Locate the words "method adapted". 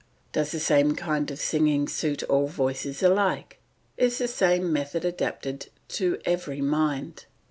4.73-5.67